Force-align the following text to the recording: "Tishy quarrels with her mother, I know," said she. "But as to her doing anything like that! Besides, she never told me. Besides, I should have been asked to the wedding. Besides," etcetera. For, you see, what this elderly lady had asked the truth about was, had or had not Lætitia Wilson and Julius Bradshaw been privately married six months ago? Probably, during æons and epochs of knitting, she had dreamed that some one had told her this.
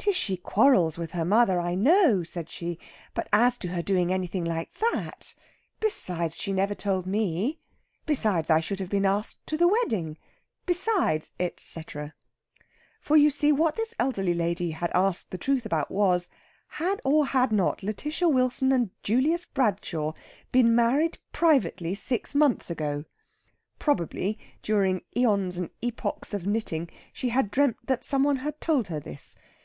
"Tishy 0.00 0.38
quarrels 0.38 0.96
with 0.96 1.12
her 1.12 1.24
mother, 1.26 1.60
I 1.60 1.74
know," 1.74 2.22
said 2.22 2.48
she. 2.48 2.78
"But 3.12 3.28
as 3.30 3.58
to 3.58 3.68
her 3.68 3.82
doing 3.82 4.10
anything 4.10 4.42
like 4.42 4.72
that! 4.76 5.34
Besides, 5.80 6.34
she 6.34 6.50
never 6.50 6.74
told 6.74 7.04
me. 7.04 7.60
Besides, 8.06 8.48
I 8.48 8.60
should 8.60 8.80
have 8.80 8.88
been 8.88 9.04
asked 9.04 9.46
to 9.48 9.58
the 9.58 9.68
wedding. 9.68 10.16
Besides," 10.64 11.32
etcetera. 11.38 12.14
For, 13.02 13.18
you 13.18 13.28
see, 13.28 13.52
what 13.52 13.74
this 13.74 13.94
elderly 13.98 14.32
lady 14.32 14.70
had 14.70 14.90
asked 14.94 15.30
the 15.30 15.36
truth 15.36 15.66
about 15.66 15.90
was, 15.90 16.30
had 16.78 17.02
or 17.04 17.26
had 17.26 17.52
not 17.52 17.80
Lætitia 17.80 18.32
Wilson 18.32 18.72
and 18.72 18.88
Julius 19.02 19.44
Bradshaw 19.44 20.14
been 20.50 20.74
privately 21.32 21.86
married 21.88 21.98
six 21.98 22.34
months 22.34 22.70
ago? 22.70 23.04
Probably, 23.78 24.38
during 24.62 25.02
æons 25.14 25.58
and 25.58 25.68
epochs 25.82 26.32
of 26.32 26.46
knitting, 26.46 26.88
she 27.12 27.28
had 27.28 27.50
dreamed 27.50 27.74
that 27.86 28.04
some 28.04 28.22
one 28.22 28.36
had 28.36 28.58
told 28.58 28.86
her 28.86 29.00
this. 29.00 29.36